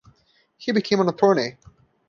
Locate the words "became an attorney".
0.71-1.57